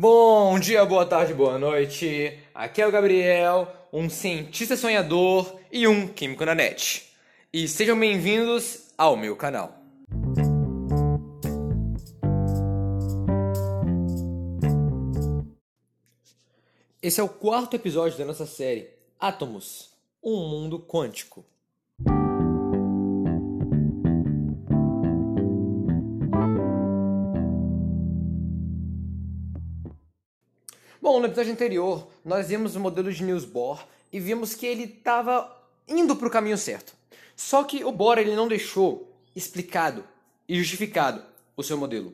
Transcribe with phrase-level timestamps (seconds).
[0.00, 2.38] Bom dia, boa tarde, boa noite.
[2.54, 7.12] Aqui é o Gabriel, um cientista sonhador e um químico na net.
[7.52, 9.76] E sejam bem-vindos ao meu canal.
[17.02, 18.88] Esse é o quarto episódio da nossa série
[19.18, 19.90] Átomos,
[20.22, 21.44] um mundo quântico.
[31.10, 34.84] Bom, no episódio anterior, nós vimos o modelo de Niels Bohr e vimos que ele
[34.84, 35.50] estava
[35.88, 36.92] indo para o caminho certo.
[37.34, 40.04] Só que o Bohr ele não deixou explicado
[40.46, 41.22] e justificado
[41.56, 42.12] o seu modelo.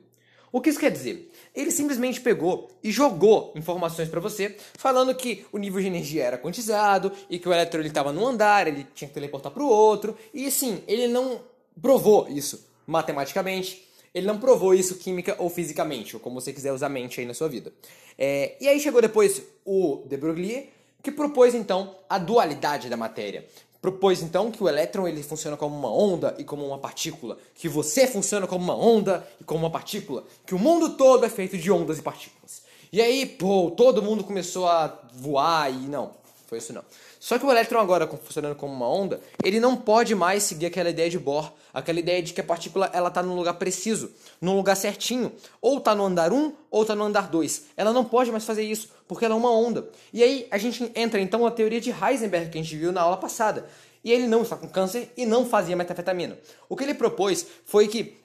[0.52, 1.28] O que isso quer dizer?
[1.52, 6.38] Ele simplesmente pegou e jogou informações para você, falando que o nível de energia era
[6.38, 10.16] quantizado e que o elétron estava num andar, ele tinha que teleportar para o outro.
[10.33, 11.41] E sim, ele não
[11.83, 16.88] provou isso matematicamente, ele não provou isso química ou fisicamente, ou como você quiser usar
[16.88, 17.72] mente aí na sua vida.
[18.16, 20.70] É, e aí chegou depois o de Broglie,
[21.02, 23.47] que propôs então a dualidade da matéria.
[23.83, 27.69] Propôs então que o elétron ele funciona como uma onda e como uma partícula, que
[27.69, 31.58] você funciona como uma onda e como uma partícula, que o mundo todo é feito
[31.58, 32.62] de ondas e partículas.
[32.91, 36.12] E aí, pô, todo mundo começou a voar e não,
[36.46, 36.84] foi isso não.
[37.25, 40.91] Só que o elétron agora funcionando como uma onda, ele não pode mais seguir aquela
[40.91, 44.55] ideia de Bohr, aquela ideia de que a partícula ela está num lugar preciso, num
[44.55, 47.69] lugar certinho, ou está no andar 1 ou está no andar 2.
[47.78, 49.89] Ela não pode mais fazer isso, porque ela é uma onda.
[50.12, 53.00] E aí a gente entra então na teoria de Heisenberg que a gente viu na
[53.00, 53.70] aula passada.
[54.05, 56.39] E ele não está com câncer e não fazia metafetamina.
[56.69, 58.19] O que ele propôs foi que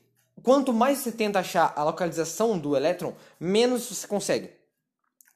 [0.44, 4.50] quanto mais você tenta achar a localização do elétron, menos você consegue.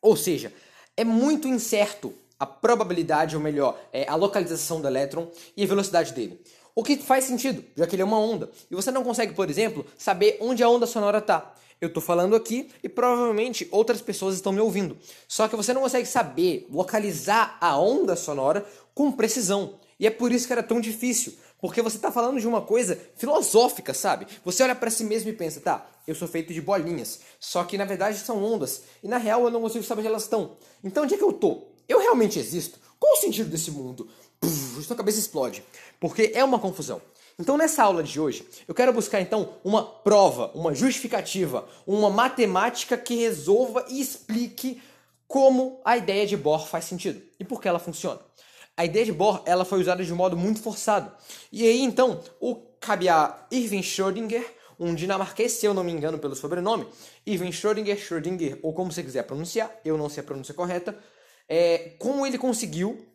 [0.01, 0.51] Ou seja,
[0.97, 6.11] é muito incerto a probabilidade, ou melhor, é a localização do elétron e a velocidade
[6.11, 6.41] dele.
[6.75, 8.49] O que faz sentido, já que ele é uma onda.
[8.69, 11.53] E você não consegue, por exemplo, saber onde a onda sonora está.
[11.79, 14.97] Eu estou falando aqui e provavelmente outras pessoas estão me ouvindo.
[15.25, 19.75] Só que você não consegue saber localizar a onda sonora com precisão.
[19.97, 21.33] E é por isso que era tão difícil.
[21.61, 24.27] Porque você está falando de uma coisa filosófica, sabe?
[24.43, 27.21] Você olha para si mesmo e pensa, tá, eu sou feito de bolinhas.
[27.39, 28.83] Só que na verdade são ondas.
[29.01, 30.57] E na real eu não consigo saber onde elas estão.
[30.83, 31.72] Então onde é que eu tô?
[31.87, 32.79] Eu realmente existo?
[32.99, 34.07] Qual o sentido desse mundo?
[34.39, 35.63] Puf, sua cabeça explode.
[35.99, 37.01] Porque é uma confusão.
[37.39, 42.95] Então, nessa aula de hoje, eu quero buscar então uma prova, uma justificativa, uma matemática
[42.95, 44.81] que resolva e explique
[45.27, 48.19] como a ideia de Bohr faz sentido e por que ela funciona.
[48.77, 51.11] A ideia de Bohr ela foi usada de um modo muito forçado.
[51.51, 54.45] E aí então, o cabe a Irving Schrödinger,
[54.79, 56.85] um dinamarquês, se eu não me engano pelo sobrenome,
[57.25, 60.95] Irving Schrödinger, Schrödinger, ou como você quiser pronunciar, eu não sei a pronúncia correta,
[61.47, 63.05] é, como ele conseguiu,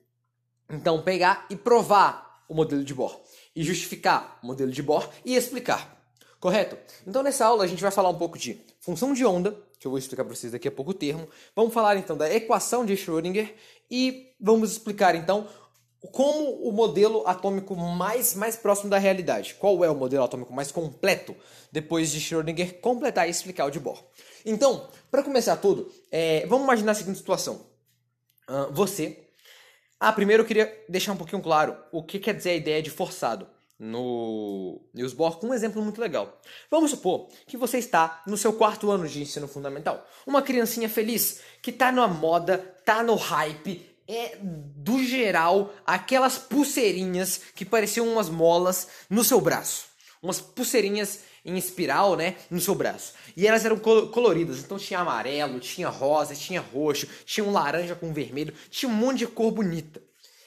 [0.71, 3.19] então, pegar e provar o modelo de Bohr,
[3.55, 5.97] e justificar o modelo de Bohr e explicar.
[6.41, 6.79] Correto?
[7.07, 9.91] Então, nessa aula, a gente vai falar um pouco de função de onda, que eu
[9.91, 11.29] vou explicar para vocês daqui a pouco o termo.
[11.55, 13.55] Vamos falar então da equação de Schrödinger
[13.91, 15.49] e vamos explicar então
[16.13, 19.55] como o modelo atômico mais, mais próximo da realidade.
[19.55, 21.35] Qual é o modelo atômico mais completo
[21.73, 24.03] depois de Schrödinger completar e explicar o de Bohr.
[24.45, 27.68] Então, para começar tudo, é, vamos imaginar a seguinte situação
[28.73, 29.19] você.
[30.01, 32.91] Ah, primeiro eu queria deixar um pouquinho claro o que quer dizer a ideia de
[32.91, 33.49] forçado
[33.79, 36.41] no Newsboard com um exemplo muito legal.
[36.71, 40.07] Vamos supor que você está no seu quarto ano de ensino fundamental.
[40.27, 47.41] Uma criancinha feliz que está na moda, tá no hype, é do geral aquelas pulseirinhas
[47.55, 49.87] que pareciam umas molas no seu braço.
[50.21, 53.15] Umas pulseirinhas em espiral, né, no seu braço.
[53.37, 58.13] E elas eram coloridas, então tinha amarelo, tinha rosa, tinha roxo, tinha um laranja com
[58.13, 60.03] vermelho, tinha um monte de cor bonita.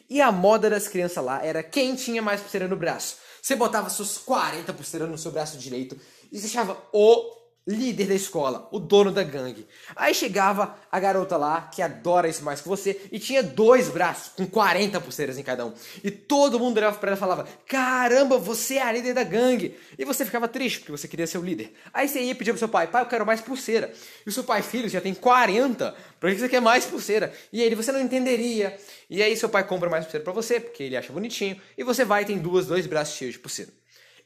[0.10, 3.18] E a moda das crianças lá era quem tinha mais pulseira no braço.
[3.42, 5.98] Você botava suas 40 pulseiras no seu braço direito
[6.32, 9.68] e você achava o líder da escola, o dono da gangue.
[9.96, 14.34] Aí chegava a garota lá, que adora isso mais que você, e tinha dois braços,
[14.36, 15.74] com 40 pulseiras em cada um.
[16.04, 19.78] E todo mundo olhava pra ela e falava: Caramba, você é a líder da gangue.
[19.98, 21.74] E você ficava triste, porque você queria ser o líder.
[21.94, 23.94] Aí você ia pedir pro seu pai: Pai, eu quero mais pulseira.
[24.26, 25.96] E o seu pai, filho, já tem 40.
[26.20, 27.32] Por que você quer mais pulseira?
[27.54, 28.76] E aí você não entenderia.
[29.10, 31.60] E aí seu pai compra mais pulseira pra você, porque ele acha bonitinho.
[31.78, 33.72] E você vai e tem duas, dois braços cheios de pulseira.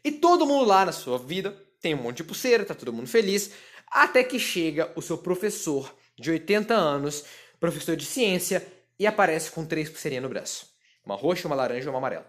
[0.03, 3.05] E todo mundo lá na sua vida tem um monte de pulseira, tá todo mundo
[3.05, 3.51] feliz,
[3.91, 7.23] até que chega o seu professor de 80 anos,
[7.59, 8.65] professor de ciência,
[8.97, 10.67] e aparece com três pulseirinhas no braço.
[11.05, 12.25] Uma roxa, uma laranja e uma amarela.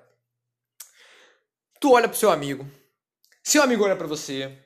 [1.80, 2.70] Tu olha pro seu amigo,
[3.42, 4.58] seu amigo olha para você,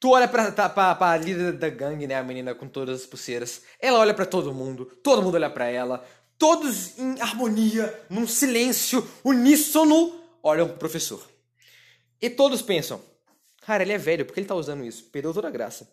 [0.00, 3.06] tu olha pra, tá, pra, pra líder da gangue, né, a menina com todas as
[3.06, 6.02] pulseiras, ela olha para todo mundo, todo mundo olha para ela,
[6.38, 11.22] todos em harmonia, num silêncio uníssono, olham pro professor.
[12.18, 13.11] E todos pensam,
[13.66, 15.04] Cara, ele é velho, por que ele tá usando isso?
[15.04, 15.88] Perdeu toda a graça.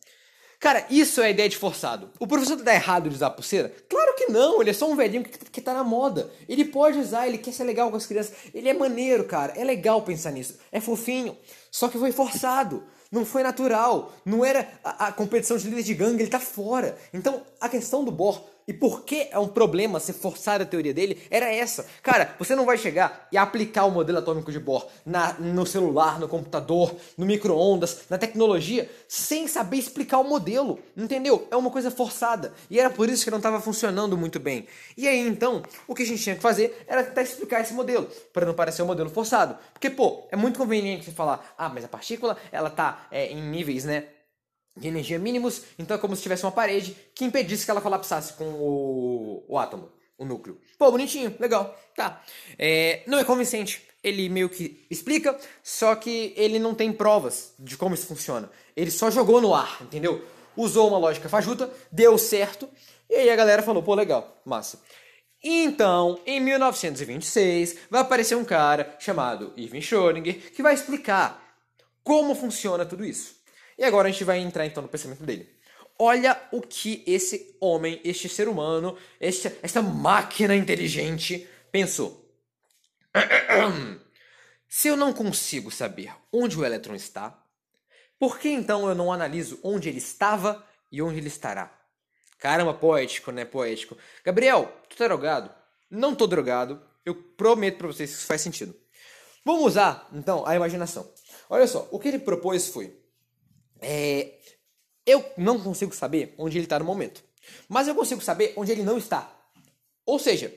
[0.60, 2.10] Cara, isso é a ideia de forçado.
[2.19, 3.71] O professor tá errado de usar pulseira?
[3.88, 6.30] Claro que não, ele é só um velhinho que, que tá na moda.
[6.50, 8.33] Ele pode usar, ele quer ser legal com as crianças.
[8.54, 9.54] Ele é maneiro, cara.
[9.56, 10.60] É legal pensar nisso.
[10.69, 11.38] É fofinho.
[11.71, 12.83] Só que foi forçado.
[13.10, 14.12] Não foi natural.
[14.25, 16.98] Não era a, a competição de líder de gangue, ele tá fora.
[17.13, 20.94] Então, a questão do Bor e por que é um problema ser forçar a teoria
[20.94, 21.88] dele era essa.
[22.04, 26.19] Cara, você não vai chegar e aplicar o modelo atômico de Bohr na, no celular,
[26.19, 30.77] no computador, no micro-ondas, na tecnologia, sem saber explicar o modelo.
[30.95, 31.48] Entendeu?
[31.50, 32.54] É uma coisa forçada.
[32.69, 34.68] E era por isso que não estava funcionando muito bem.
[34.95, 38.07] E aí, então, o que a gente tinha que fazer era tentar explicar esse modelo,
[38.31, 39.57] para não parecer um modelo forçado.
[39.74, 43.42] Porque, pô, é muito conveniente você falar, ah, mas a partícula, ela tá é, em
[43.42, 44.04] níveis, né?
[44.80, 48.34] De energia mínimos, então é como se tivesse uma parede que impedisse que ela colapsasse
[48.34, 50.60] com o, o átomo, o núcleo.
[50.78, 52.22] Pô, bonitinho, legal, tá.
[52.58, 57.78] É, não é convincente, ele meio que explica, só que ele não tem provas de
[57.78, 58.50] como isso funciona.
[58.76, 60.26] Ele só jogou no ar, entendeu?
[60.56, 62.70] Usou uma lógica fajuta, deu certo,
[63.10, 64.80] e aí a galera falou, pô, legal, massa.
[65.42, 71.42] Então, em 1926, vai aparecer um cara chamado Irving Schrödinger que vai explicar
[72.04, 73.39] como funciona tudo isso.
[73.80, 75.50] E agora a gente vai entrar então no pensamento dele.
[75.98, 82.30] Olha o que esse homem, este ser humano, este, esta máquina inteligente pensou.
[84.68, 87.42] Se eu não consigo saber onde o elétron está,
[88.20, 90.62] por que então eu não analiso onde ele estava
[90.92, 91.74] e onde ele estará?
[92.38, 93.46] Caramba, poético, né?
[93.46, 93.98] Poético.
[94.26, 95.50] Gabriel, tu tá drogado?
[95.90, 96.81] Não tô drogado.
[97.06, 98.76] Eu prometo para vocês que isso faz sentido.
[99.46, 101.10] Vamos usar, então, a imaginação.
[101.50, 102.99] Olha só, o que ele propôs foi
[103.81, 104.34] é,
[105.06, 107.24] eu não consigo saber onde ele está no momento.
[107.68, 109.31] Mas eu consigo saber onde ele não está.
[110.06, 110.54] Ou seja,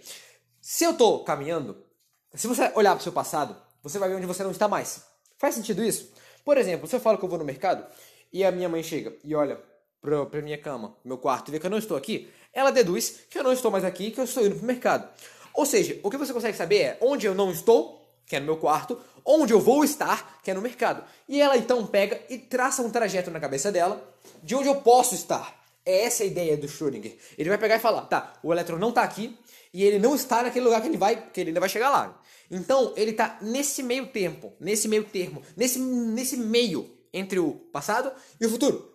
[0.60, 1.76] se eu estou caminhando,
[2.34, 5.02] se você olhar para o seu passado, você vai ver onde você não está mais.
[5.38, 6.12] Faz sentido isso?
[6.44, 7.84] Por exemplo, se eu falo que eu vou no mercado
[8.32, 9.60] e a minha mãe chega e olha
[10.00, 13.38] para minha cama, meu quarto, e vê que eu não estou aqui, ela deduz que
[13.38, 15.08] eu não estou mais aqui, que eu estou indo para o mercado.
[15.54, 18.46] Ou seja, o que você consegue saber é onde eu não estou que é no
[18.46, 21.04] meu quarto, onde eu vou estar, que é no mercado.
[21.28, 24.02] E ela então pega e traça um trajeto na cabeça dela
[24.42, 25.60] de onde eu posso estar.
[25.84, 27.16] É essa a ideia do Schrödinger.
[27.36, 29.36] Ele vai pegar e falar, tá, o elétron não está aqui
[29.72, 32.20] e ele não está naquele lugar que ele vai, que ele ainda vai chegar lá.
[32.50, 38.12] Então, ele está nesse meio tempo, nesse meio termo, nesse, nesse meio entre o passado
[38.38, 38.94] e o futuro,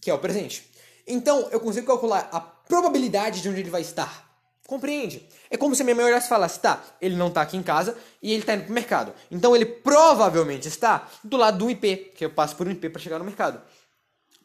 [0.00, 0.70] que é o presente.
[1.06, 4.27] Então, eu consigo calcular a probabilidade de onde ele vai estar.
[4.68, 5.26] Compreende?
[5.48, 7.62] É como se a minha mãe olhasse e falasse, tá, ele não tá aqui em
[7.62, 9.14] casa e ele tá indo pro mercado.
[9.30, 13.00] Então ele provavelmente está do lado do IP, que eu passo por um IP para
[13.00, 13.62] chegar no mercado.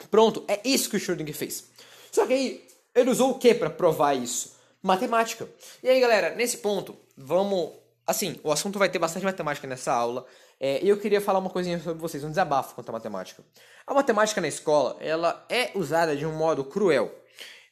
[0.10, 1.66] Pronto, é isso que o Schrödinger fez.
[2.10, 2.66] Só que aí,
[2.96, 4.56] ele usou o que para provar isso?
[4.82, 5.46] Matemática.
[5.84, 7.74] E aí, galera, nesse ponto, vamos...
[8.08, 10.26] Assim, o assunto vai ter bastante matemática nessa aula.
[10.58, 13.44] É, eu queria falar uma coisinha sobre vocês, um desabafo quanto à matemática.
[13.86, 17.14] A matemática na escola, ela é usada de um modo cruel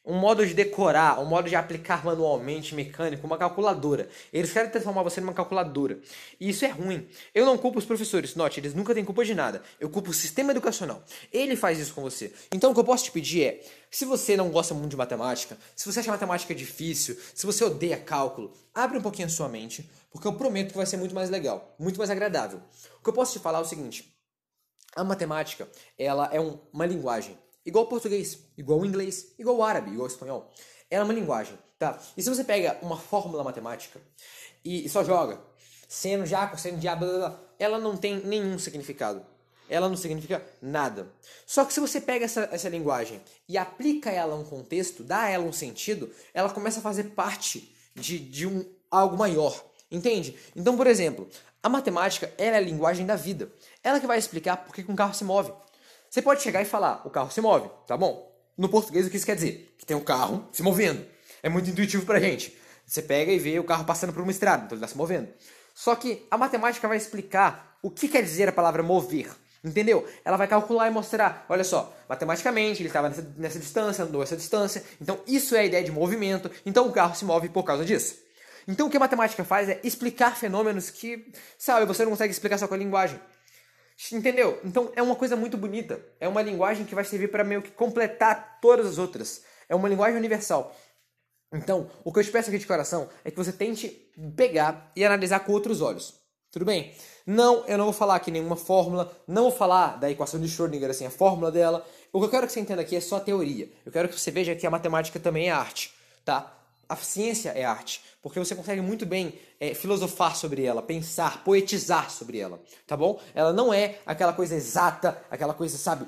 [0.04, 4.08] um modo de decorar, um modo de aplicar manualmente, mecânico, uma calculadora.
[4.32, 6.00] Eles querem transformar você numa calculadora.
[6.40, 7.06] E isso é ruim.
[7.32, 9.62] Eu não culpo os professores, note, eles nunca têm culpa de nada.
[9.78, 11.04] Eu culpo o sistema educacional.
[11.32, 12.32] Ele faz isso com você.
[12.50, 13.60] Então o que eu posso te pedir é,
[13.90, 17.96] se você não gosta muito de matemática, se você acha matemática difícil, se você odeia
[17.96, 21.30] cálculo, abre um pouquinho a sua mente, porque eu prometo que vai ser muito mais
[21.30, 22.60] legal, muito mais agradável.
[22.98, 24.12] O que eu posso te falar é o seguinte,
[24.96, 25.68] a matemática,
[25.98, 30.50] ela é um, uma linguagem igual português, igual inglês, igual árabe, igual espanhol.
[30.90, 31.98] Ela é uma linguagem, tá?
[32.16, 34.00] E se você pega uma fórmula matemática
[34.64, 35.40] e, só joga
[35.88, 39.24] seno de A com seno de A, blá, blá, blá, ela não tem nenhum significado.
[39.68, 41.10] Ela não significa nada.
[41.46, 45.22] Só que se você pega essa, essa linguagem e aplica ela a um contexto, dá
[45.22, 49.64] a ela um sentido, ela começa a fazer parte de, de um, algo maior.
[49.90, 50.36] Entende?
[50.56, 51.28] Então, por exemplo,
[51.62, 53.50] a matemática é a linguagem da vida.
[53.82, 55.52] Ela que vai explicar por que um carro se move.
[56.12, 58.30] Você pode chegar e falar, o carro se move, tá bom?
[58.54, 59.74] No português, o que isso quer dizer?
[59.78, 61.02] Que tem um carro se movendo.
[61.42, 62.54] É muito intuitivo pra gente.
[62.84, 65.30] Você pega e vê o carro passando por uma estrada, então ele está se movendo.
[65.74, 69.30] Só que a matemática vai explicar o que quer dizer a palavra mover.
[69.64, 70.06] Entendeu?
[70.22, 74.36] Ela vai calcular e mostrar, olha só, matematicamente ele estava nessa, nessa distância, andou essa
[74.36, 77.86] distância, então isso é a ideia de movimento, então o carro se move por causa
[77.86, 78.16] disso.
[78.68, 82.58] Então o que a matemática faz é explicar fenômenos que, sabe, você não consegue explicar
[82.58, 83.18] só com a linguagem.
[84.12, 84.60] Entendeu?
[84.64, 86.00] Então é uma coisa muito bonita.
[86.18, 89.42] É uma linguagem que vai servir para meio que completar todas as outras.
[89.68, 90.74] É uma linguagem universal.
[91.52, 93.88] Então, o que eu peço aqui de coração é que você tente
[94.36, 96.14] pegar e analisar com outros olhos.
[96.50, 96.94] Tudo bem?
[97.26, 100.90] Não, eu não vou falar aqui nenhuma fórmula, não vou falar da equação de Schrödinger,
[100.90, 101.86] assim, a fórmula dela.
[102.12, 103.70] O que eu quero que você entenda aqui é só a teoria.
[103.86, 105.94] Eu quero que você veja que a matemática também é arte,
[106.24, 106.61] tá?
[106.92, 112.10] A ciência é arte, porque você consegue muito bem é, filosofar sobre ela, pensar, poetizar
[112.10, 113.18] sobre ela, tá bom?
[113.34, 116.04] Ela não é aquela coisa exata, aquela coisa, sabe,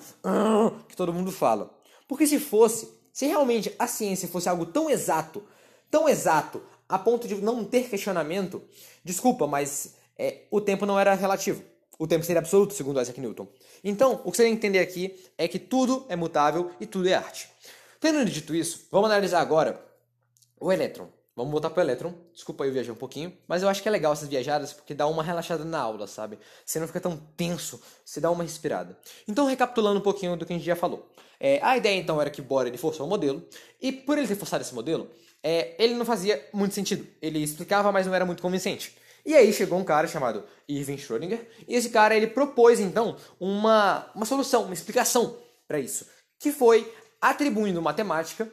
[0.87, 1.75] que todo mundo fala.
[2.07, 5.43] Porque se fosse, se realmente a ciência fosse algo tão exato,
[5.91, 8.63] tão exato, a ponto de não ter questionamento,
[9.03, 11.63] desculpa, mas é, o tempo não era relativo.
[11.99, 13.49] O tempo seria absoluto, segundo Isaac Newton.
[13.83, 17.09] Então, o que você tem que entender aqui é que tudo é mutável e tudo
[17.09, 17.49] é arte.
[17.99, 19.94] Tendo dito isso, vamos analisar agora
[20.61, 21.09] o elétron.
[21.37, 22.15] Vamos voltar pro elétron.
[22.33, 25.07] Desculpa eu viajei um pouquinho, mas eu acho que é legal essas viajadas porque dá
[25.07, 26.39] uma relaxada na aula, sabe?
[26.65, 28.97] Você não fica tão tenso, você dá uma respirada.
[29.27, 31.09] Então, recapitulando um pouquinho do que a gente já falou.
[31.41, 33.47] É, a ideia então era que Bohr ele forçou o modelo,
[33.83, 35.11] e por ele ter forçado esse modelo,
[35.43, 37.07] é, ele não fazia muito sentido.
[37.21, 38.97] Ele explicava, mas não era muito convincente.
[39.27, 44.09] E aí chegou um cara chamado Irving Schrödinger, e esse cara ele propôs então uma,
[44.15, 46.07] uma solução, uma explicação para isso,
[46.39, 48.49] que foi atribuindo matemática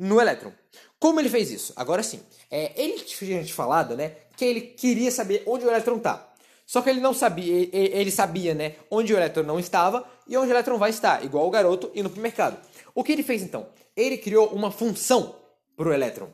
[0.00, 0.52] no elétron.
[0.98, 1.72] Como ele fez isso?
[1.76, 2.20] Agora sim.
[2.50, 6.26] É, ele tinha falado, né, que ele queria saber onde o elétron está.
[6.66, 10.48] Só que ele não sabia, ele sabia, né, onde o elétron não estava e onde
[10.48, 12.56] o elétron vai estar, igual o garoto indo para o mercado.
[12.94, 13.68] O que ele fez então?
[13.96, 15.36] Ele criou uma função
[15.76, 16.28] para o elétron.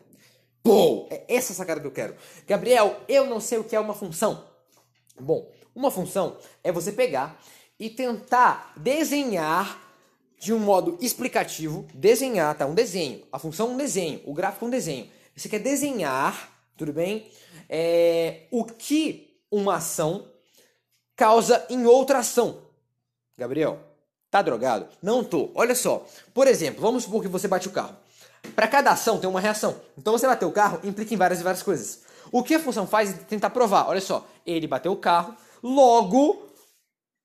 [0.62, 2.14] Pô, é essa sacada que eu quero.
[2.46, 4.44] Gabriel, eu não sei o que é uma função.
[5.18, 7.40] Bom, uma função é você pegar
[7.78, 9.85] e tentar desenhar
[10.38, 12.66] de um modo explicativo, desenhar, tá?
[12.66, 13.22] Um desenho.
[13.32, 15.08] A função é um desenho, o gráfico é um desenho.
[15.34, 17.30] Você quer desenhar, tudo bem?
[17.68, 20.26] É, o que uma ação
[21.14, 22.62] causa em outra ação.
[23.36, 23.78] Gabriel,
[24.30, 24.88] tá drogado?
[25.02, 25.50] Não tô.
[25.54, 26.06] Olha só.
[26.32, 27.96] Por exemplo, vamos supor que você bate o carro.
[28.54, 29.80] Para cada ação tem uma reação.
[29.98, 32.02] Então você bater o carro implica em várias e várias coisas.
[32.30, 33.88] O que a função faz é tentar provar.
[33.88, 36.46] Olha só, ele bateu o carro, logo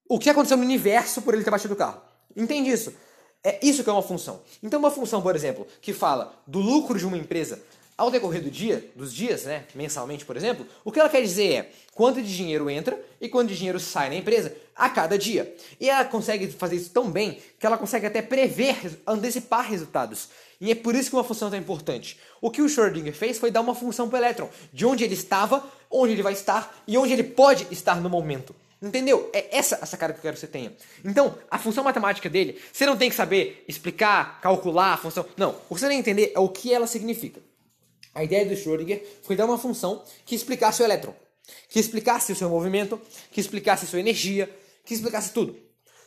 [0.08, 2.02] o que aconteceu no universo por ele ter batido o carro.
[2.36, 2.94] Entende isso?
[3.44, 4.42] É isso que é uma função.
[4.62, 7.62] Então uma função, por exemplo, que fala do lucro de uma empresa
[7.98, 11.54] ao decorrer do dia, dos dias, né, mensalmente, por exemplo, o que ela quer dizer
[11.54, 15.56] é quanto de dinheiro entra e quanto de dinheiro sai na empresa a cada dia.
[15.80, 20.30] E ela consegue fazer isso tão bem que ela consegue até prever, antecipar resultados.
[20.60, 22.20] E é por isso que uma função é tão importante.
[22.42, 25.14] O que o Schrödinger fez foi dar uma função para o elétron, de onde ele
[25.14, 28.56] estava, onde ele vai estar e onde ele pode estar no momento.
[28.82, 29.30] Entendeu?
[29.32, 30.74] É essa a sacada que eu quero que você tenha.
[31.06, 35.26] Então, a função matemática dele, você não tem que saber explicar, calcular a função.
[35.38, 37.40] Não, o que você tem que entender é o que ela significa.
[38.14, 41.14] A ideia do Schrödinger foi dar uma função que explicasse o elétron,
[41.70, 43.00] que explicasse o seu movimento,
[43.32, 44.50] que explicasse sua energia,
[44.84, 45.56] que explicasse tudo.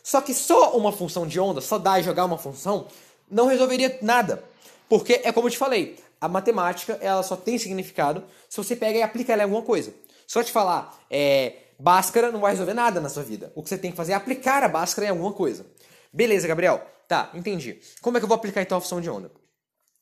[0.03, 2.87] Só que só uma função de onda, só dar e jogar uma função,
[3.31, 4.43] não resolveria nada.
[4.87, 8.99] Porque é como eu te falei, a matemática ela só tem significado se você pega
[8.99, 9.93] e aplica ela em alguma coisa.
[10.27, 13.51] Só te falar, é, Bhaskara não vai resolver nada na sua vida.
[13.55, 15.65] O que você tem que fazer é aplicar a Bhaskara em alguma coisa.
[16.11, 16.81] Beleza, Gabriel.
[17.07, 17.79] Tá, entendi.
[18.01, 19.31] Como é que eu vou aplicar então a função de onda?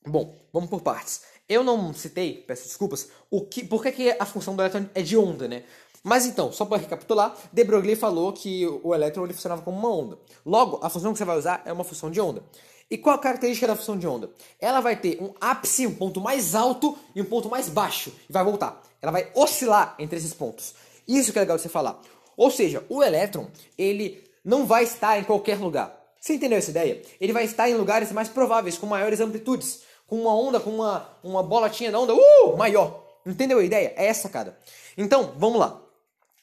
[0.06, 1.22] Bom, vamos por partes.
[1.48, 5.02] Eu não citei, peço desculpas, o que, por que, que a função do elétron é
[5.02, 5.64] de onda, né?
[6.02, 9.90] Mas então, só para recapitular, de Broglie falou que o elétron ele funcionava como uma
[9.90, 10.18] onda.
[10.44, 12.42] Logo, a função que você vai usar é uma função de onda.
[12.90, 14.30] E qual a característica da função de onda?
[14.60, 18.12] Ela vai ter um ápice, um ponto mais alto e um ponto mais baixo.
[18.28, 18.82] E vai voltar.
[19.00, 20.74] Ela vai oscilar entre esses pontos.
[21.06, 22.00] Isso que é legal de você falar.
[22.36, 26.00] Ou seja, o elétron, ele não vai estar em qualquer lugar.
[26.20, 27.02] Você entendeu essa ideia?
[27.20, 31.08] Ele vai estar em lugares mais prováveis, com maiores amplitudes com uma onda, com uma,
[31.22, 33.02] uma bolotinha da onda uh, maior.
[33.24, 33.94] Entendeu a ideia?
[33.96, 34.58] É essa, cara.
[34.96, 35.80] Então, vamos lá.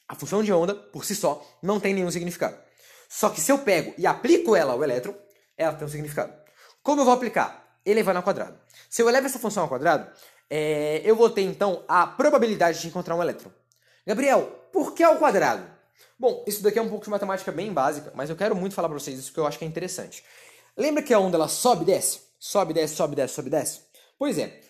[0.08, 2.56] A função de onda, por si só, não tem nenhum significado.
[3.08, 5.14] Só que se eu pego e aplico ela ao elétron,
[5.56, 6.32] ela tem um significado.
[6.82, 7.78] Como eu vou aplicar?
[7.84, 8.58] Elevando ao quadrado.
[8.90, 10.10] Se eu elevo essa função ao quadrado,
[10.50, 13.50] é, eu vou ter então a probabilidade de encontrar um elétron.
[14.06, 14.42] Gabriel,
[14.72, 15.70] por que ao quadrado?
[16.18, 18.88] Bom, isso daqui é um pouco de matemática bem básica, mas eu quero muito falar
[18.88, 20.24] para vocês isso que eu acho que é interessante.
[20.76, 22.20] Lembra que a onda ela sobe e desce?
[22.38, 23.80] Sobe, desce, sobe, desce, sobe, desce?
[24.18, 24.60] Pois é.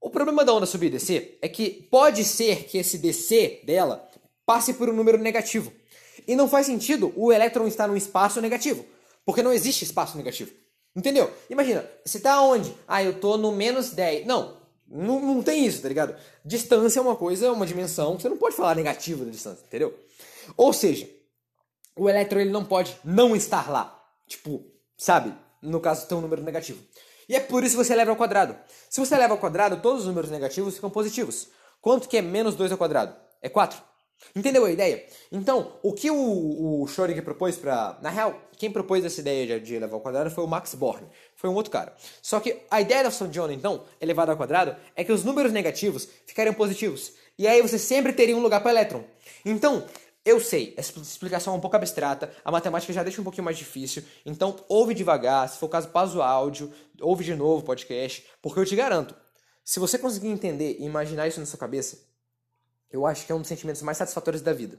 [0.00, 4.08] O problema da onda subir e descer é que pode ser que esse descer dela
[4.46, 5.72] passe por um número negativo.
[6.26, 8.84] E não faz sentido o elétron estar num espaço negativo,
[9.24, 10.52] porque não existe espaço negativo.
[10.96, 11.32] Entendeu?
[11.48, 12.74] Imagina, você tá onde?
[12.88, 14.26] Ah, eu tô no menos 10.
[14.26, 14.59] Não,
[14.90, 16.16] não, não tem isso, tá ligado?
[16.44, 19.96] Distância é uma coisa, uma dimensão, você não pode falar negativo da distância, entendeu?
[20.56, 21.08] Ou seja,
[21.96, 23.96] o elétron ele não pode não estar lá.
[24.26, 24.64] Tipo,
[24.96, 25.34] sabe?
[25.62, 26.82] No caso, tem um número negativo.
[27.28, 28.56] E é por isso que você leva ao quadrado.
[28.88, 31.48] Se você leva ao quadrado, todos os números negativos ficam positivos.
[31.80, 33.14] Quanto que é menos 2 ao quadrado?
[33.40, 33.80] É 4.
[34.34, 35.04] Entendeu a ideia?
[35.32, 37.98] Então, o que o, o Schrödinger propôs para...
[38.02, 41.06] Na real, quem propôs essa ideia de, de elevar ao quadrado foi o Max Born.
[41.34, 41.94] Foi um outro cara.
[42.22, 45.24] Só que a ideia da função de onda, então, elevada ao quadrado, é que os
[45.24, 47.12] números negativos ficariam positivos.
[47.38, 49.02] E aí você sempre teria um lugar para elétron.
[49.44, 49.84] Então,
[50.24, 53.56] eu sei, essa explicação é um pouco abstrata, a matemática já deixa um pouquinho mais
[53.56, 57.64] difícil, então ouve devagar, se for o caso, pausa o áudio, ouve de novo o
[57.64, 59.14] podcast, porque eu te garanto,
[59.64, 62.09] se você conseguir entender e imaginar isso na sua cabeça,
[62.92, 64.78] eu acho que é um dos sentimentos mais satisfatórios da vida.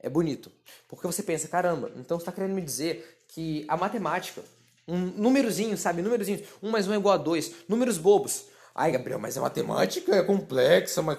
[0.00, 0.52] É bonito,
[0.88, 4.42] porque você pensa, caramba, então você está querendo me dizer que a matemática
[4.86, 6.02] Um númerozinho, sabe?
[6.02, 6.42] Númerozinhos.
[6.62, 7.64] 1 mais 1 é igual a 2.
[7.66, 8.44] Números bobos.
[8.74, 11.18] Ai, Gabriel, mas a matemática é complexa, mas...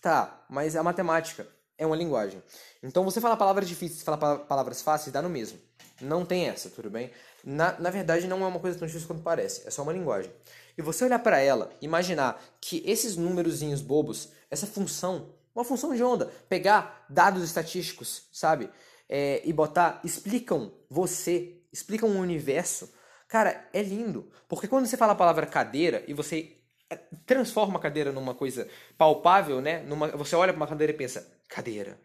[0.00, 1.46] Tá, mas a matemática
[1.78, 2.42] é uma linguagem.
[2.82, 5.58] Então você fala palavras difíceis, fala palavras fáceis, dá no mesmo.
[6.00, 7.10] Não tem essa, tudo bem?
[7.44, 9.66] Na, na verdade, não é uma coisa tão difícil quanto parece.
[9.66, 10.30] É só uma linguagem.
[10.76, 16.02] E você olhar para ela, imaginar que esses númerozinhos bobos, essa função, uma função de
[16.02, 18.68] onda, pegar dados estatísticos, sabe?
[19.08, 22.92] É, e botar, explicam você, explicam o universo.
[23.28, 24.30] Cara, é lindo.
[24.48, 26.56] Porque quando você fala a palavra cadeira e você
[26.90, 26.96] é,
[27.26, 28.68] transforma a cadeira numa coisa
[28.98, 29.80] palpável, né?
[29.82, 31.98] Numa, você olha para uma cadeira e pensa, cadeira.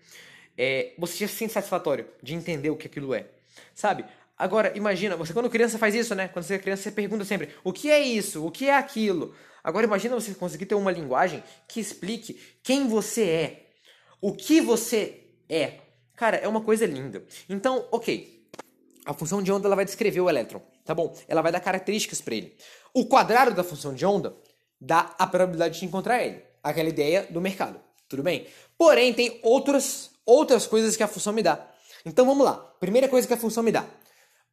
[0.57, 3.27] É, você já se sente satisfatório de entender o que aquilo é.
[3.73, 4.05] Sabe?
[4.39, 6.29] Agora, imagina, você quando criança faz isso, né?
[6.29, 8.45] Quando você é criança, você pergunta sempre: o que é isso?
[8.45, 9.35] O que é aquilo?
[9.61, 13.69] Agora, imagina você conseguir ter uma linguagem que explique quem você é,
[14.21, 15.81] o que você é.
[16.15, 17.21] Cara, é uma coisa linda.
[17.49, 18.39] Então, ok.
[19.05, 21.13] A função de onda ela vai descrever o elétron, tá bom?
[21.27, 22.55] Ela vai dar características para ele.
[22.93, 24.37] O quadrado da função de onda
[24.79, 26.41] dá a probabilidade de encontrar ele.
[26.63, 28.47] Aquela ideia do mercado, tudo bem?
[28.77, 31.67] Porém, tem outras, outras coisas que a função me dá.
[32.05, 32.53] Então vamos lá.
[32.79, 33.85] Primeira coisa que a função me dá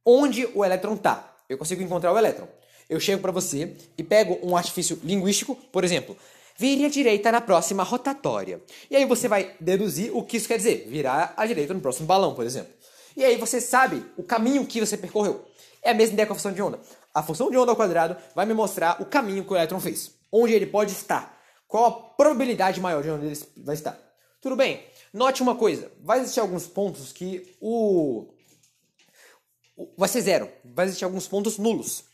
[0.07, 1.37] onde o elétron está.
[1.49, 2.47] Eu consigo encontrar o elétron.
[2.89, 6.17] Eu chego para você e pego um artifício linguístico, por exemplo,
[6.57, 8.63] vire à direita na próxima rotatória.
[8.89, 12.07] E aí você vai deduzir o que isso quer dizer, virar à direita no próximo
[12.07, 12.73] balão, por exemplo.
[13.17, 15.45] E aí você sabe o caminho que você percorreu.
[15.83, 16.79] É a mesma ideia com a função de onda.
[17.13, 20.13] A função de onda ao quadrado vai me mostrar o caminho que o elétron fez,
[20.31, 21.37] onde ele pode estar,
[21.67, 23.99] qual a probabilidade maior de onde ele vai estar.
[24.41, 28.36] Tudo bem, note uma coisa, vai existir alguns pontos que o
[29.97, 30.51] vai ser zero.
[30.65, 32.05] Vai existir alguns pontos nulos.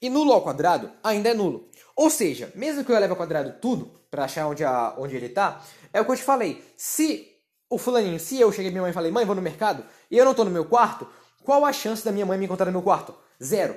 [0.00, 1.68] E nulo ao quadrado ainda é nulo.
[1.94, 5.26] Ou seja, mesmo que eu eleve ao quadrado tudo, para achar onde, a, onde ele
[5.26, 5.62] está,
[5.92, 6.64] é o que eu te falei.
[6.76, 7.28] Se
[7.68, 10.24] o fulaninho, se eu cheguei minha mãe e falei, mãe, vou no mercado, e eu
[10.24, 11.06] não estou no meu quarto,
[11.44, 13.14] qual a chance da minha mãe me encontrar no meu quarto?
[13.42, 13.76] Zero.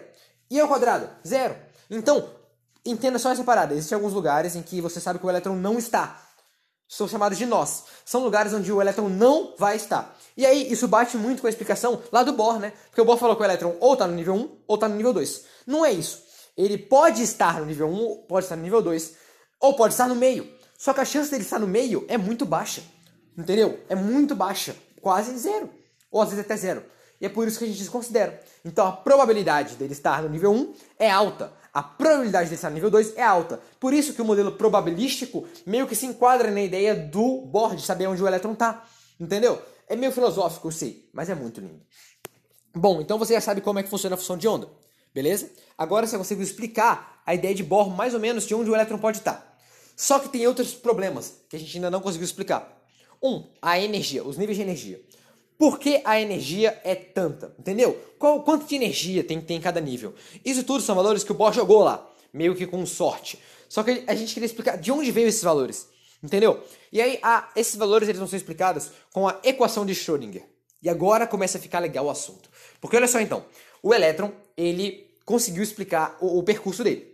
[0.49, 1.09] E ao quadrado?
[1.25, 1.55] Zero.
[1.89, 2.29] Então,
[2.85, 3.73] entenda só essa parada.
[3.73, 6.21] Existem alguns lugares em que você sabe que o elétron não está.
[6.87, 7.85] São chamados de nós.
[8.05, 10.15] São lugares onde o elétron não vai estar.
[10.35, 12.73] E aí, isso bate muito com a explicação lá do Bohr, né?
[12.89, 14.95] Porque o Bohr falou que o elétron ou está no nível 1 ou está no
[14.95, 15.43] nível 2.
[15.65, 16.23] Não é isso.
[16.55, 19.13] Ele pode estar no nível 1, pode estar no nível 2,
[19.59, 20.47] ou pode estar no meio.
[20.77, 22.83] Só que a chance dele estar no meio é muito baixa.
[23.37, 23.79] Entendeu?
[23.89, 24.75] É muito baixa.
[25.01, 25.69] Quase zero.
[26.11, 26.83] Ou às vezes até zero.
[27.19, 28.39] E é por isso que a gente desconsidera.
[28.65, 31.53] Então a probabilidade dele estar no nível 1 é alta.
[31.73, 33.59] A probabilidade dele estar no nível 2 é alta.
[33.79, 37.81] Por isso que o modelo probabilístico meio que se enquadra na ideia do Bohr, de
[37.81, 38.85] saber onde o elétron está.
[39.19, 39.59] Entendeu?
[39.87, 41.81] É meio filosófico, eu sei, mas é muito lindo.
[42.75, 44.67] Bom, então você já sabe como é que funciona a função de onda,
[45.13, 45.49] beleza?
[45.77, 48.97] Agora você conseguiu explicar a ideia de Bohr mais ou menos de onde o elétron
[48.97, 49.57] pode estar.
[49.95, 52.81] Só que tem outros problemas que a gente ainda não conseguiu explicar.
[53.21, 55.01] Um, a energia, os níveis de energia.
[55.57, 57.53] Por que a energia é tanta?
[57.57, 57.97] Entendeu?
[58.17, 60.13] Qual, quanto de energia tem, tem em cada nível?
[60.43, 63.39] Isso tudo são valores que o Bohr jogou lá, meio que com sorte.
[63.69, 65.87] Só que a gente queria explicar de onde veio esses valores.
[66.23, 66.63] Entendeu?
[66.91, 70.43] E aí, a, esses valores eles vão ser explicados com a equação de Schrödinger.
[70.81, 72.49] E agora começa a ficar legal o assunto.
[72.79, 73.45] Porque olha só então,
[73.81, 77.13] o elétron, ele conseguiu explicar o, o percurso dele.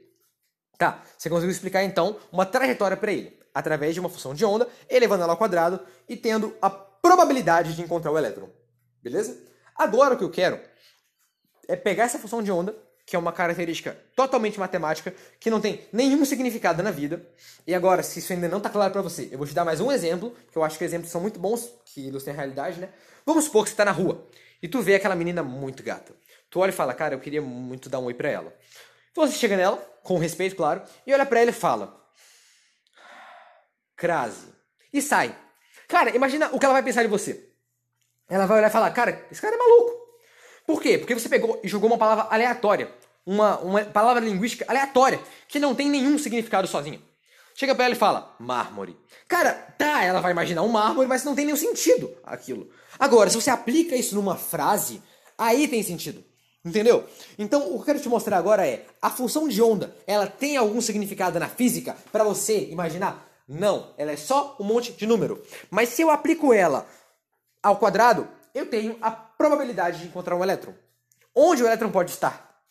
[0.77, 4.67] Tá, você conseguiu explicar então uma trajetória para ele, através de uma função de onda,
[4.89, 6.69] elevando ela ao quadrado e tendo a
[7.01, 8.49] probabilidade de encontrar o elétron.
[9.01, 9.37] Beleza?
[9.75, 10.59] Agora o que eu quero
[11.67, 12.75] é pegar essa função de onda
[13.09, 17.27] que é uma característica totalmente matemática, que não tem nenhum significado na vida.
[17.65, 19.81] E agora, se isso ainda não está claro para você, eu vou te dar mais
[19.81, 22.89] um exemplo, que eu acho que exemplos são muito bons, que ilustram a realidade, né?
[23.25, 24.27] Vamos supor que você está na rua
[24.61, 26.13] e tu vê aquela menina muito gata.
[26.51, 28.53] Tu olha e fala, cara, eu queria muito dar um oi pra ela.
[29.11, 31.99] Então você chega nela, com respeito, claro, e olha para ela e fala,
[33.95, 34.53] crase.
[34.93, 35.35] E sai.
[35.89, 37.49] Cara, imagina o que ela vai pensar de você.
[38.29, 39.91] Ela vai olhar e falar, cara, esse cara é maluco.
[40.67, 40.99] Por quê?
[40.99, 42.93] Porque você pegou e jogou uma palavra aleatória,
[43.25, 47.01] uma, uma palavra linguística aleatória, que não tem nenhum significado sozinha.
[47.55, 48.95] Chega pra ela e fala, mármore.
[49.27, 52.69] Cara, tá, ela vai imaginar um mármore, mas não tem nenhum sentido aquilo.
[52.99, 55.01] Agora, se você aplica isso numa frase,
[55.35, 56.23] aí tem sentido.
[56.63, 57.03] Entendeu?
[57.37, 60.55] Então, o que eu quero te mostrar agora é, a função de onda, ela tem
[60.55, 63.28] algum significado na física para você imaginar?
[63.49, 65.43] Não, ela é só um monte de número.
[65.71, 66.85] Mas se eu aplico ela
[67.63, 70.71] ao quadrado, eu tenho a probabilidade de encontrar um elétron.
[71.33, 72.63] Onde o elétron pode estar?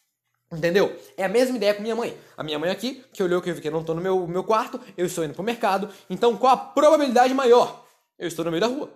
[0.52, 0.96] Entendeu?
[1.16, 2.16] É a mesma ideia com minha mãe.
[2.36, 4.24] A minha mãe aqui, que olhou que eu vi que eu não estou no meu,
[4.28, 5.90] meu quarto, eu estou indo para o mercado.
[6.08, 7.84] Então, qual a probabilidade maior?
[8.16, 8.88] Eu estou no meio da rua.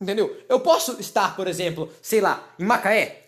[0.00, 0.36] Entendeu?
[0.48, 3.22] Eu posso estar, por exemplo, sei lá, em Macaé?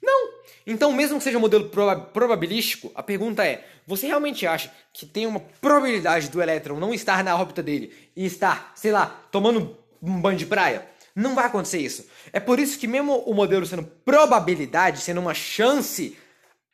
[0.00, 0.34] Não.
[0.66, 1.70] Então, mesmo que seja um modelo
[2.12, 7.22] probabilístico, a pergunta é: você realmente acha que tem uma probabilidade do elétron não estar
[7.22, 10.86] na órbita dele e estar, sei lá, tomando um banho de praia?
[11.14, 12.06] Não vai acontecer isso.
[12.32, 16.16] É por isso que mesmo o modelo sendo probabilidade, sendo uma chance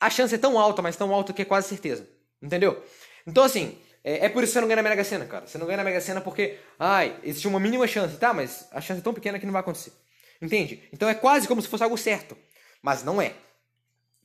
[0.01, 2.09] a chance é tão alta, mas tão alta que é quase certeza.
[2.41, 2.83] Entendeu?
[3.27, 5.47] Então, assim, é, é, por isso que você não ganha na Mega Sena, cara.
[5.47, 8.33] Você não ganha na Mega Sena porque, ai, existe uma mínima chance, tá?
[8.33, 9.93] Mas a chance é tão pequena que não vai acontecer.
[10.41, 10.83] Entende?
[10.91, 12.35] Então é quase como se fosse algo certo.
[12.83, 13.35] Mas não é.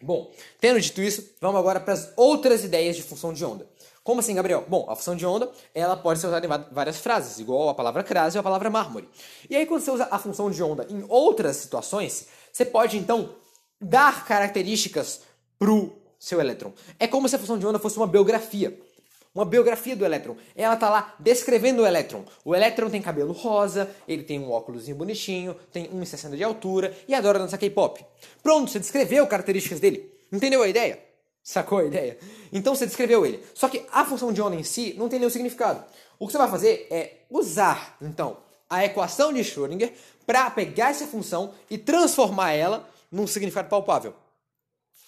[0.01, 3.67] Bom, tendo dito isso, vamos agora para as outras ideias de função de onda.
[4.03, 4.63] Como assim, Gabriel?
[4.67, 8.03] Bom, a função de onda ela pode ser usada em várias frases, igual a palavra
[8.03, 9.09] crase ou a palavra mármore.
[9.49, 13.35] E aí, quando você usa a função de onda em outras situações, você pode então
[13.81, 15.21] dar características
[15.57, 16.71] pro seu elétron.
[16.99, 18.79] É como se a função de onda fosse uma biografia.
[19.35, 20.37] Uma biografia do elétron.
[20.55, 22.23] Ela tá lá descrevendo o elétron.
[22.45, 27.13] O elétron tem cabelo rosa, ele tem um óculosinho bonitinho, tem 1,60 de altura e
[27.13, 28.05] adora dançar K-pop.
[28.41, 30.09] Pronto, você descreveu características dele.
[30.31, 31.03] Entendeu a ideia?
[31.43, 32.17] Sacou a ideia?
[32.53, 33.43] Então você descreveu ele.
[33.53, 35.83] Só que a função de onda em si não tem nenhum significado.
[36.17, 38.37] O que você vai fazer é usar, então,
[38.69, 39.91] a equação de Schrödinger
[40.25, 44.13] para pegar essa função e transformar ela num significado palpável.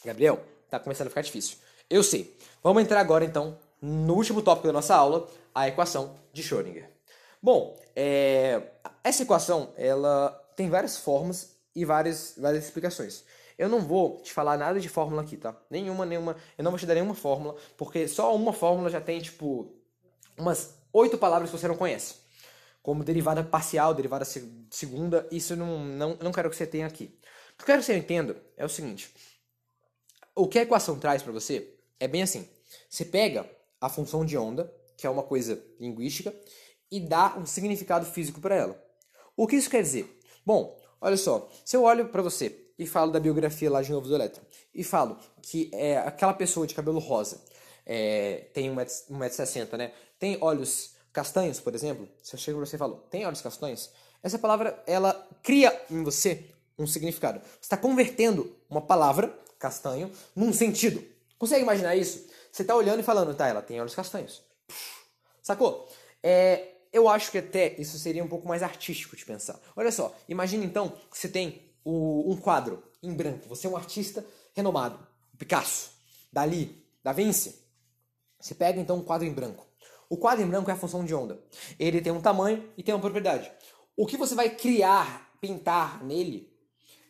[0.04, 1.58] Gabriel, tá começando a ficar difícil.
[1.90, 2.36] Eu sei.
[2.62, 6.90] Vamos entrar agora, então, no último tópico da nossa aula, a equação de Schrödinger.
[7.42, 8.62] Bom, é...
[9.04, 13.24] essa equação ela tem várias formas e várias, várias explicações.
[13.58, 15.56] Eu não vou te falar nada de fórmula aqui, tá?
[15.70, 16.36] Nenhuma, nenhuma.
[16.58, 19.74] Eu não vou te dar nenhuma fórmula, porque só uma fórmula já tem, tipo,
[20.38, 22.16] umas oito palavras que você não conhece.
[22.84, 24.26] Como derivada parcial, derivada
[24.70, 27.06] segunda, isso não, não, não quero que você tenha aqui.
[27.54, 29.14] O que eu quero que você entenda é o seguinte.
[30.36, 32.48] O que a equação traz para você é bem assim.
[32.88, 36.34] Você pega a função de onda, que é uma coisa linguística,
[36.92, 38.84] e dá um significado físico para ela.
[39.36, 40.20] O que isso quer dizer?
[40.46, 44.08] Bom, olha só, se eu olho para você e falo da biografia lá de novo
[44.08, 44.44] do Elétron.
[44.74, 47.42] E falo que é, aquela pessoa de cabelo rosa
[47.86, 49.94] é, tem 1,60m, né?
[50.20, 52.08] Tem olhos castanhos, por exemplo.
[52.22, 53.92] Se eu chego pra você e falo, tem olhos castanhos?
[54.22, 56.46] Essa palavra, ela cria em você
[56.78, 57.40] um significado.
[57.40, 61.04] Você está convertendo uma palavra, castanho, num sentido.
[61.38, 62.28] Consegue imaginar isso?
[62.52, 64.42] Você está olhando e falando, tá, ela tem olhos castanhos.
[65.42, 65.88] Sacou?
[66.24, 69.60] É, eu acho que até isso seria um pouco mais artístico de pensar.
[69.76, 73.48] Olha só, imagina então que você tem o, um quadro em branco.
[73.48, 75.00] Você é um artista renomado,
[75.38, 75.92] Picasso,
[76.34, 77.64] Dali, Da Vinci.
[78.40, 79.66] Você pega então um quadro em branco.
[80.10, 81.40] O quadro em branco é a função de onda.
[81.78, 83.52] Ele tem um tamanho e tem uma propriedade.
[83.96, 86.52] O que você vai criar, pintar nele,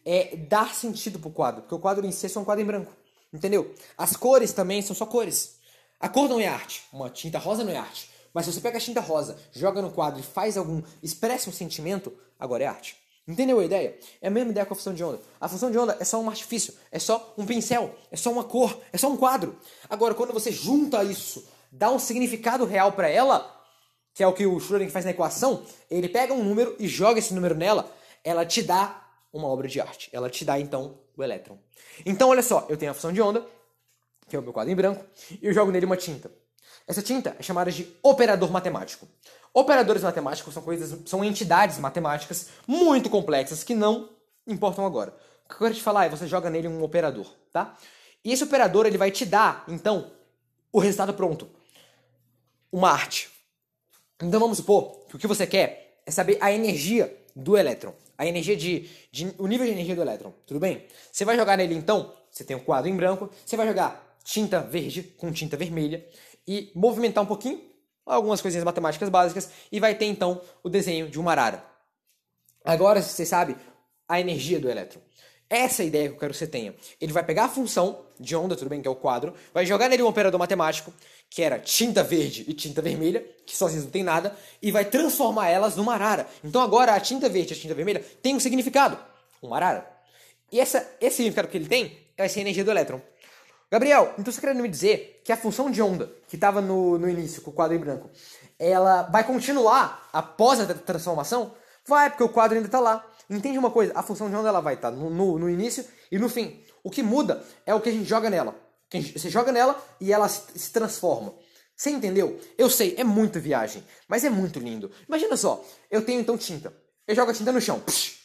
[0.06, 2.68] é dar sentido pro quadro, porque o quadro em si é só um quadro em
[2.68, 2.94] branco.
[3.34, 3.74] Entendeu?
[3.98, 5.58] As cores também são só cores.
[6.00, 6.84] A cor não é arte.
[6.94, 8.10] Uma tinta rosa não é arte.
[8.34, 10.82] Mas se você pega a tinta rosa, joga no quadro e faz algum.
[11.02, 12.96] expressa um sentimento, agora é arte.
[13.28, 13.98] Entendeu a ideia?
[14.22, 15.20] É a mesma ideia com a função de onda.
[15.42, 18.44] A função de onda é só um artifício, é só um pincel, é só uma
[18.44, 19.58] cor, é só um quadro.
[19.90, 23.54] Agora, quando você junta isso, dá um significado real para ela,
[24.14, 27.20] que é o que o Schrödinger faz na equação, ele pega um número e joga
[27.20, 27.92] esse número nela,
[28.24, 30.10] ela te dá uma obra de arte.
[30.14, 31.58] Ela te dá, então, o elétron.
[32.06, 33.46] Então, olha só, eu tenho a função de onda,
[34.28, 35.06] que é o meu quadro em branco,
[35.42, 36.32] e eu jogo nele uma tinta.
[36.88, 39.08] Essa tinta é chamada de operador matemático.
[39.54, 44.10] Operadores matemáticos são coisas, são entidades matemáticas muito complexas que não
[44.46, 45.16] importam agora.
[45.46, 47.76] O que eu quero te falar é você joga nele um operador, tá?
[48.24, 50.12] E esse operador ele vai te dar, então,
[50.72, 51.50] o resultado pronto.
[52.72, 53.30] Uma arte.
[54.22, 57.94] Então vamos supor que o que você quer é saber a energia do elétron.
[58.18, 60.86] A energia de, de, o nível de energia do elétron, tudo bem?
[61.12, 64.60] Você vai jogar nele então, você tem um quadro em branco, você vai jogar tinta
[64.60, 66.06] verde com tinta vermelha
[66.48, 67.62] e movimentar um pouquinho
[68.06, 71.64] algumas coisinhas matemáticas básicas e vai ter então o desenho de uma arara.
[72.64, 73.56] Agora você sabe
[74.08, 75.02] a energia do elétron.
[75.50, 76.76] Essa é a ideia que eu quero que você tenha.
[77.00, 79.88] Ele vai pegar a função de onda, tudo bem, que é o quadro, vai jogar
[79.88, 80.94] nele um operador matemático,
[81.30, 85.50] que era tinta verde e tinta vermelha, que sozinhos não tem nada, e vai transformar
[85.50, 86.28] elas numa arara.
[86.44, 88.98] Então agora a tinta verde e a tinta vermelha tem um significado,
[89.42, 89.90] uma arara.
[90.52, 93.02] E essa, esse significado que ele tem vai ser a energia do elétron.
[93.70, 97.10] Gabriel, então você querendo me dizer que a função de onda que estava no, no
[97.10, 98.10] início, com o quadro em branco,
[98.58, 101.54] ela vai continuar após a transformação?
[101.86, 103.06] Vai, porque o quadro ainda está lá.
[103.30, 103.92] Entende uma coisa?
[103.96, 106.64] A função de onda ela vai estar tá no, no, no, início e no fim.
[106.84, 108.56] O que muda é o que a gente joga nela.
[108.92, 111.34] Você joga nela e ela se, se transforma.
[111.76, 112.40] Você entendeu?
[112.58, 114.90] Eu sei, é muito viagem, mas é muito lindo.
[115.08, 116.74] Imagina só, eu tenho então tinta.
[117.06, 117.80] Eu jogo a tinta no chão.
[117.82, 118.18] Psh,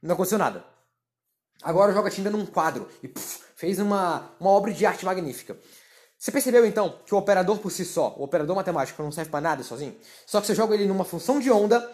[0.00, 0.64] não aconteceu nada.
[1.62, 3.12] Agora eu jogo a tinta num quadro e
[3.56, 5.58] fez uma, uma obra de arte magnífica.
[6.16, 9.40] Você percebeu então que o operador por si só, o operador matemático, não serve para
[9.40, 9.96] nada sozinho?
[10.26, 11.88] Só que você joga ele numa função de onda,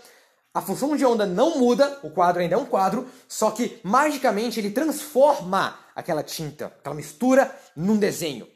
[0.55, 4.61] a função de onda não muda, o quadro ainda é um quadro, só que magicamente
[4.61, 8.47] ele transforma aquela tinta, aquela mistura, num desenho.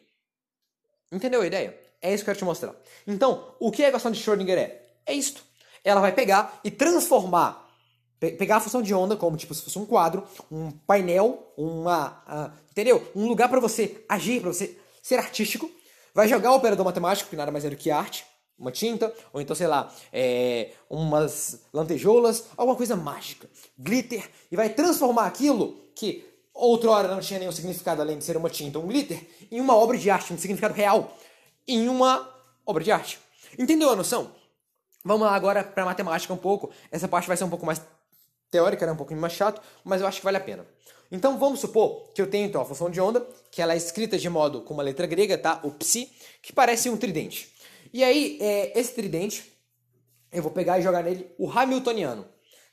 [1.10, 1.76] Entendeu a ideia?
[2.00, 2.74] É isso que eu quero te mostrar.
[3.04, 4.82] Então, o que a equação de Schrödinger é?
[5.04, 5.42] É isto.
[5.82, 7.66] Ela vai pegar e transformar
[8.18, 12.52] pegar a função de onda como tipo se fosse um quadro, um painel, uma, uh,
[12.70, 13.06] entendeu?
[13.14, 15.70] Um lugar para você agir, para você ser artístico.
[16.12, 18.26] Vai jogar o operador matemático, que nada mais é do que arte,
[18.58, 24.68] uma tinta, ou então, sei lá, é, umas lantejoulas, alguma coisa mágica, glitter, e vai
[24.68, 29.24] transformar aquilo que outrora não tinha nenhum significado além de ser uma tinta, um glitter,
[29.50, 31.16] em uma obra de arte, um significado real,
[31.66, 32.28] em uma
[32.66, 33.18] obra de arte.
[33.56, 34.32] Entendeu a noção?
[35.04, 36.70] Vamos lá agora para matemática um pouco.
[36.90, 37.80] Essa parte vai ser um pouco mais
[38.50, 38.92] teórica, né?
[38.92, 40.66] um pouquinho mais chato, mas eu acho que vale a pena.
[41.10, 44.18] Então vamos supor que eu tenho então a função de onda, que ela é escrita
[44.18, 45.60] de modo com uma letra grega, tá?
[45.62, 46.10] O psi,
[46.42, 47.50] que parece um tridente.
[47.92, 49.52] E aí, é, esse tridente,
[50.32, 52.26] eu vou pegar e jogar nele o Hamiltoniano.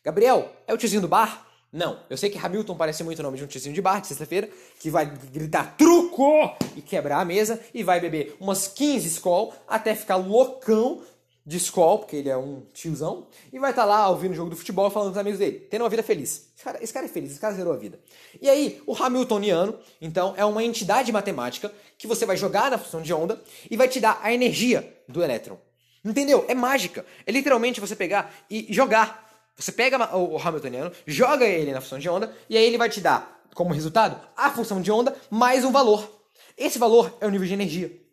[0.03, 1.47] Gabriel, é o tiozinho do bar?
[1.71, 1.99] Não.
[2.09, 4.49] Eu sei que Hamilton parece muito o nome de um tiozinho de bar de sexta-feira,
[4.79, 9.93] que vai gritar truco e quebrar a mesa e vai beber umas 15 Skol até
[9.93, 11.01] ficar loucão
[11.45, 14.49] de Skol, porque ele é um tiozão, e vai estar tá lá ouvindo o jogo
[14.49, 16.49] do futebol falando com os amigos dele, tendo uma vida feliz.
[16.55, 17.99] Esse cara, esse cara é feliz, esse cara zerou a vida.
[18.41, 23.01] E aí, o Hamiltoniano, então, é uma entidade matemática que você vai jogar na função
[23.01, 25.59] de onda e vai te dar a energia do elétron.
[26.03, 26.45] Entendeu?
[26.47, 27.05] É mágica.
[27.25, 29.23] É literalmente você pegar e jogar.
[29.55, 32.99] Você pega o Hamiltoniano, joga ele na função de onda, e aí ele vai te
[32.99, 36.11] dar, como resultado, a função de onda mais um valor.
[36.57, 38.05] Esse valor é o nível de energia.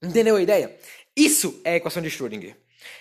[0.00, 0.78] Entendeu a ideia?
[1.18, 2.54] Isso é a equação de Schrödinger.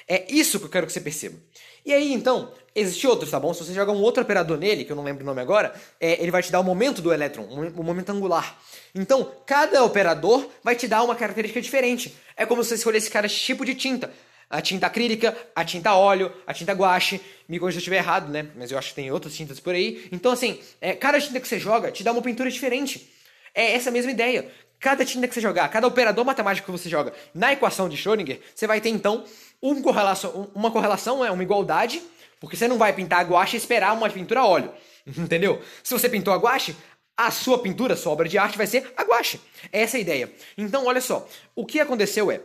[0.08, 1.38] É isso que eu quero que você perceba.
[1.86, 3.54] E aí, então, existe outros, tá bom?
[3.54, 6.20] Se você jogar um outro operador nele, que eu não lembro o nome agora, é,
[6.20, 8.60] ele vai te dar o momento do elétron, o momento angular.
[8.96, 12.18] Então, cada operador vai te dar uma característica diferente.
[12.36, 14.12] É como se você escolhesse cada tipo de tinta.
[14.50, 17.22] A tinta acrílica, a tinta óleo, a tinta guache.
[17.48, 18.48] Me corrija se eu estiver errado, né?
[18.56, 20.08] Mas eu acho que tem outras tintas por aí.
[20.12, 23.14] Então, assim, é, cada tinta que você joga te dá uma pintura diferente.
[23.54, 24.50] É essa mesma ideia.
[24.80, 28.40] Cada tinta que você jogar, cada operador matemático que você joga na equação de Schrödinger,
[28.54, 29.24] você vai ter então
[29.62, 32.02] um correlação, uma correlação, é uma igualdade,
[32.40, 34.72] porque você não vai pintar a guache e esperar uma pintura a óleo.
[35.18, 35.62] Entendeu?
[35.84, 36.76] Se você pintou a guache,
[37.16, 39.42] a sua pintura, sua obra de arte vai ser a guache.
[39.72, 40.32] Essa é a ideia.
[40.56, 42.42] Então, olha só, o que aconteceu é,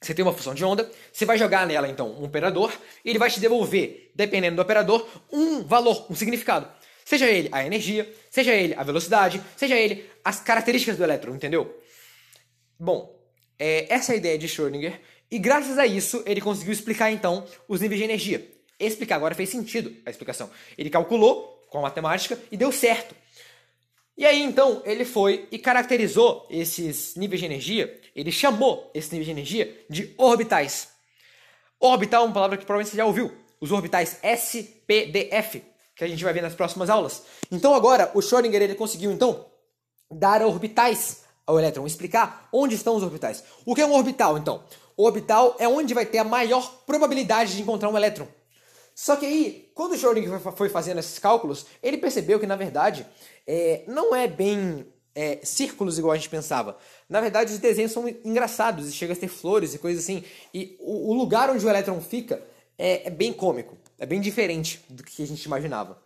[0.00, 2.72] você tem uma função de onda, você vai jogar nela então um operador,
[3.04, 6.66] e ele vai te devolver, dependendo do operador, um valor, um significado.
[7.04, 11.82] Seja ele a energia, seja ele a velocidade, seja ele as características do elétron, entendeu?
[12.78, 13.18] Bom,
[13.58, 17.46] é, essa é a ideia de Schrödinger, e graças a isso ele conseguiu explicar então
[17.68, 18.50] os níveis de energia.
[18.78, 20.50] Explicar agora fez sentido a explicação.
[20.76, 23.14] Ele calculou com a matemática e deu certo.
[24.16, 29.24] E aí então ele foi e caracterizou esses níveis de energia, ele chamou esse nível
[29.24, 30.88] de energia de orbitais.
[31.80, 33.32] Orbital é uma palavra que provavelmente você já ouviu.
[33.60, 35.62] Os orbitais SPDF,
[35.94, 37.22] que a gente vai ver nas próximas aulas.
[37.50, 39.46] Então agora o Schrödinger ele conseguiu então
[40.10, 43.42] dar orbitais ao elétron, explicar onde estão os orbitais.
[43.64, 44.62] O que é um orbital então?
[44.96, 48.28] O orbital é onde vai ter a maior probabilidade de encontrar um elétron.
[48.94, 53.06] Só que aí, quando o Schrödinger foi fazendo esses cálculos, ele percebeu que na verdade
[53.46, 56.76] é, não é bem é, círculos igual a gente pensava.
[57.08, 60.24] Na verdade, os desenhos são engraçados e chega a ter flores e coisas assim.
[60.52, 62.42] E o, o lugar onde o elétron fica
[62.78, 63.76] é, é bem cômico.
[64.02, 65.96] É bem diferente do que a gente imaginava.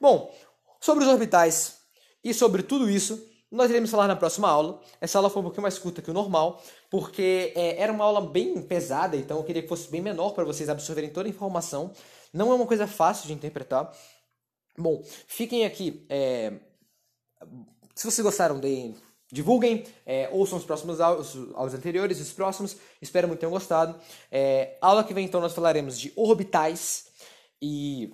[0.00, 0.34] Bom,
[0.80, 1.76] sobre os orbitais
[2.24, 4.80] e sobre tudo isso, nós iremos falar na próxima aula.
[4.98, 8.22] Essa aula foi um pouquinho mais curta que o normal, porque é, era uma aula
[8.22, 11.92] bem pesada, então eu queria que fosse bem menor para vocês absorverem toda a informação.
[12.32, 13.94] Não é uma coisa fácil de interpretar.
[14.78, 16.06] Bom, fiquem aqui.
[16.08, 16.50] É...
[17.94, 18.58] Se vocês gostaram,
[19.30, 22.74] divulguem, é, ouçam os próximos aulas, os anteriores, os próximos.
[23.02, 24.00] Espero muito que tenham gostado.
[24.32, 27.12] É, aula que vem, então, nós falaremos de orbitais
[27.66, 28.12] e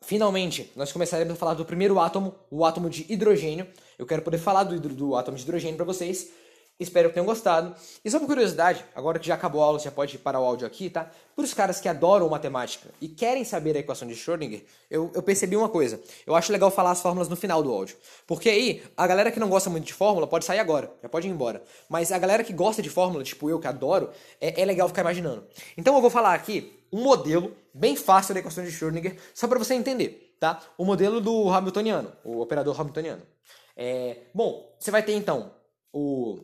[0.00, 3.66] finalmente nós começaremos a falar do primeiro átomo, o átomo de hidrogênio.
[3.98, 6.28] Eu quero poder falar do, do átomo de hidrogênio para vocês.
[6.78, 7.74] Espero que tenham gostado.
[8.04, 10.68] E só por curiosidade, agora que já acabou a aula, já pode parar o áudio
[10.68, 11.10] aqui, tá?
[11.34, 15.22] Para os caras que adoram matemática e querem saber a equação de Schrödinger, eu, eu
[15.22, 16.00] percebi uma coisa.
[16.24, 17.96] Eu acho legal falar as fórmulas no final do áudio.
[18.24, 21.26] Porque aí, a galera que não gosta muito de fórmula pode sair agora, já pode
[21.26, 21.60] ir embora.
[21.88, 25.02] Mas a galera que gosta de fórmula, tipo eu que adoro, é, é legal ficar
[25.02, 25.44] imaginando.
[25.76, 29.58] Então eu vou falar aqui um modelo bem fácil da equação de Schrödinger, só para
[29.58, 30.60] você entender, tá?
[30.76, 33.22] O modelo do Hamiltoniano, o operador Hamiltoniano.
[33.76, 35.52] É, bom, você vai ter então
[35.92, 36.40] o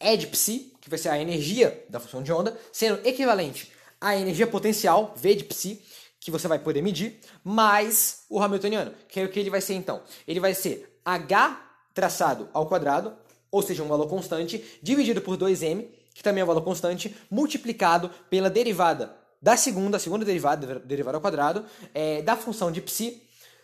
[0.00, 4.16] E de psi, que vai ser a energia da função de onda, sendo equivalente à
[4.16, 5.82] energia potencial, V de psi,
[6.20, 9.74] que você vai poder medir, mais o Hamiltoniano, que é o que ele vai ser
[9.74, 10.02] então.
[10.26, 13.16] Ele vai ser H traçado ao quadrado,
[13.50, 18.10] ou seja, um valor constante, dividido por 2m, que também é um valor constante, multiplicado
[18.28, 23.22] pela derivada da segunda, segunda derivada, derivada ao quadrado, é, da função de psi,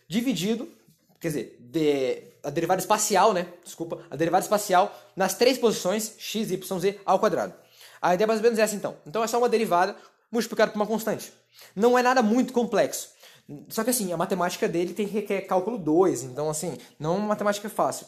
[0.09, 0.69] dividido,
[1.21, 3.47] quer dizer, de, a derivada espacial, né?
[3.65, 7.55] Desculpa, a derivada espacial nas três posições x, y, z ao quadrado.
[8.01, 8.97] A ideia é mais ou menos essa então.
[9.07, 9.97] Então é só uma derivada
[10.31, 11.33] multiplicada por uma constante.
[11.75, 13.09] Não é nada muito complexo.
[13.69, 17.29] Só que assim, a matemática dele tem requer cálculo 2, então assim, não é uma
[17.29, 18.07] matemática fácil.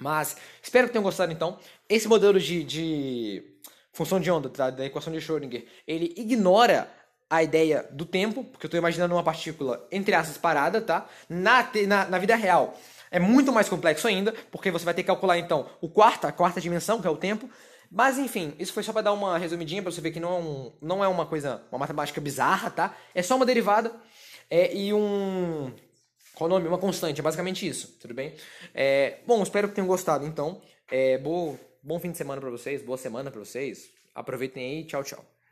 [0.00, 1.58] Mas espero que tenham gostado então.
[1.88, 3.55] Esse modelo de, de
[3.96, 4.68] função de onda, tá?
[4.68, 6.86] da equação de Schrödinger, ele ignora
[7.30, 11.08] a ideia do tempo, porque eu estou imaginando uma partícula, entre aspas, parada, tá?
[11.28, 12.78] Na, na, na, vida real
[13.10, 16.32] é muito mais complexo ainda, porque você vai ter que calcular, então, o quarta, a
[16.32, 17.48] quarta dimensão, que é o tempo.
[17.90, 20.38] Mas, enfim, isso foi só para dar uma resumidinha, para você ver que não é,
[20.38, 22.94] um, não é uma coisa, uma matemática bizarra, tá?
[23.14, 23.92] É só uma derivada
[24.50, 25.72] é, e um...
[26.34, 26.68] Qual o nome?
[26.68, 28.34] Uma constante, é basicamente isso, tudo bem?
[28.74, 30.60] É, bom, espero que tenham gostado, então.
[30.90, 31.56] É, bom,
[31.86, 33.92] bom fim de semana para vocês, boa semana para vocês.
[34.12, 35.35] Aproveitem aí, tchau, tchau.